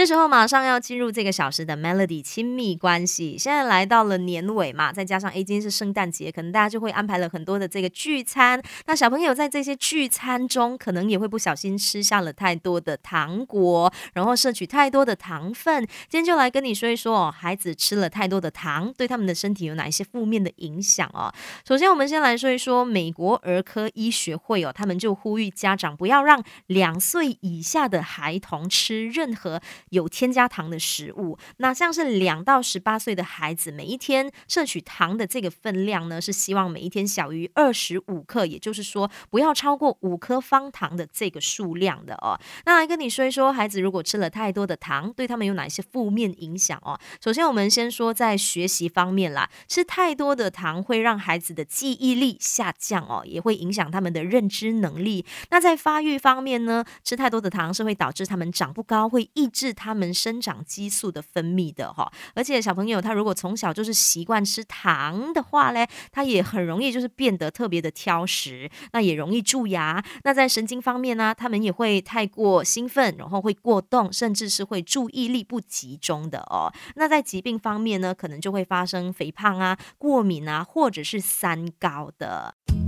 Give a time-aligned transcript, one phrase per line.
[0.00, 3.36] 这时候马上要进入这个小时的 Melody 亲密关系。
[3.36, 8.62] 现在来到了年尾嘛，再加上 A 今天是圣诞节，可能大家就会安排了很多的这个聚餐。
[8.86, 15.86] 那小朋友在这些聚餐中，可能也会不小心吃下了太多的糖果，然后摄取太多的糖分。
[16.08, 21.30] 今天就来跟你说一说哦，孩子吃了太多的糖，对他们的身体有哪一些负面的影响哦？
[21.68, 22.56] 首先，我们先来说一。
[22.56, 31.38] 说美国儿科医学会哦，他们就呼吁家长不要让两岁以下的孩童吃任何有添加糖的食物。
[31.58, 42.40] 那像是两到十八岁的孩子，每一天摄取糖的这个分量呢，是希望每一天小于二十五克，也就是说不要超过五颗方糖的这个数量的哦。
[42.64, 46.98] 那来跟你说一说，孩子如果吃了太多的糖，对他们有哪些负面影响哦？
[47.22, 52.30] 首先，我们先说在学习方面啦，吃太多的糖会让孩子的记忆力。
[52.40, 55.24] 下降哦，也会影响他们的认知能力。
[55.50, 62.12] 那在发育方面呢，吃太多的糖是会导致他们长不高，会抑制他们生长激素的分泌的哈。
[62.34, 70.04] 而且小朋友他如果从小就是习惯吃糖的话嘞，他也很容易就是变得特别的挑食，那也容易蛀牙。
[70.24, 76.70] 那在神经方面呢，他们也会太过兴奋，然后会过动，甚至是会注意力不集中的哦。
[76.96, 82.54] 那在疾病方面呢，可能就会发生肥胖啊、过敏啊，或者是三高的。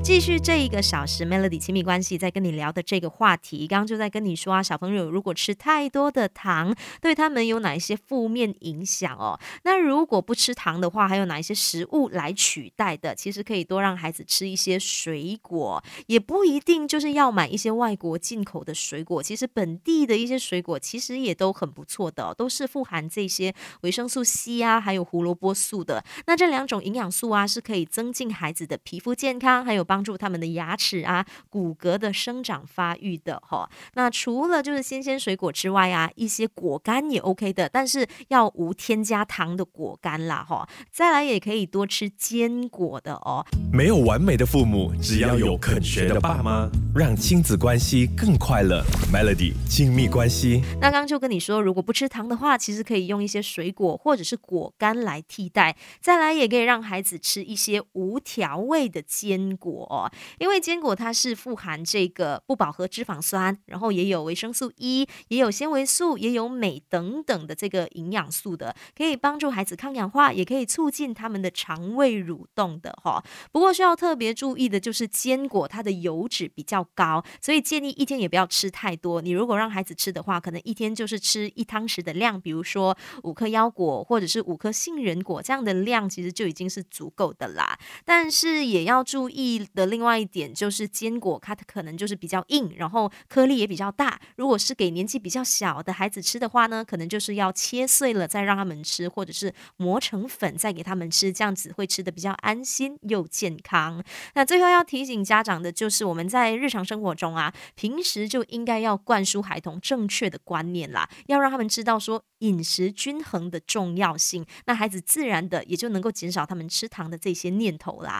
[0.00, 9.38] 继续这一个小时，Melody 亲密关系在跟你聊的这个话题，刚刚就在跟你说啊，小朋友如果吃太多的糖，对他们有哪一些负面影响哦？
[9.64, 13.14] 那如果不吃糖的话，还有哪一些食物来取代的？
[13.14, 19.22] 其实可以多让孩子吃一些水果，也不一定就是要买一些外国进口的水果。
[19.22, 26.02] 其实本地的一些水果其实也都很不错的，都是富含这些维生素 C 啊，还有胡萝卜素的。
[26.26, 33.68] 那这两种营养素啊，是可以增进孩子的皮肤健康，还有帮助他们的牙齿啊、骨骼的生长发育的哈。
[33.94, 40.68] 那除了就是新鲜水果之外啊，一些果干也 OK 的，但是要无添加糖的果干啦哈。
[40.90, 43.44] 再来也可以多吃坚果的哦。
[43.72, 48.84] 没有完美的父母，只要有肯学的爸妈，让亲子关系更快乐。
[49.10, 50.62] Melody 亲密关系。
[50.80, 55.74] 那刚刚就跟你说，如果不吃糖的话，其实可以用一些水果或者是果干来替代。
[56.00, 59.77] 再来也可以让孩子吃一些无调味的坚果。
[59.78, 73.22] 果，因为坚果它是富含这个不饱和脂肪酸，然后也有维生素 E，也有纤维素，也有镁等等的这个营养素的，可以帮助孩子抗氧化，也可以促进他们的肠胃蠕动的哈。
[73.52, 79.20] 不过需要特别注意的就是坚果它的油脂比较高，所以建议一天也不要吃太多。
[79.20, 87.78] 你如果让孩子吃的话，可能一天就是吃一汤匙的量，比如说五颗腰果或者是五颗杏仁果这样的量，其实就已经是足够的啦。
[88.04, 89.67] 但是也要注意。
[89.74, 94.20] 的另外一点就是坚果，它可能就是比较硬，然后颗粒也比较大。
[94.36, 104.02] 如果是给年纪比较小的孩子吃的话呢，可能就是要切碎了再让他们吃，或者是磨成粉再给他们吃，这样子会吃的比较安心又健康。
[104.34, 118.16] 那最后要提醒家长的就是，我们在日常生活中啊，平时就应该要灌输孩童正确的观念啦，要让他们知道说饮食均衡的重要性，那孩子自然的也就能够减少他们吃糖的这些念头啦。